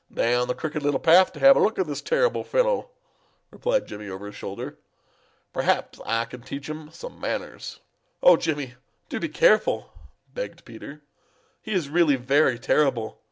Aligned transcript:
"Down 0.11 0.47
the 0.47 0.55
Crooked 0.55 0.81
Little 0.81 0.99
Path 0.99 1.31
to 1.33 1.39
have 1.41 1.55
a 1.55 1.59
look 1.59 1.77
at 1.77 1.85
this 1.85 2.01
terrible 2.01 2.43
fellow," 2.43 2.89
replied 3.51 3.85
Jimmy 3.85 4.09
over 4.09 4.25
his 4.25 4.35
shoulder. 4.35 4.79
"Perhaps 5.53 6.01
I 6.03 6.25
can 6.25 6.41
teach 6.41 6.67
him 6.67 6.89
some 6.89 7.19
manners." 7.19 7.81
"Oh, 8.23 8.35
Jimmy, 8.35 8.73
do 9.09 9.19
be 9.19 9.29
careful!" 9.29 9.93
begged 10.33 10.65
Peter. 10.65 11.03
"He 11.61 11.75
really 11.87 12.15
is 12.15 12.21
very 12.21 12.57
terrible. 12.57 13.19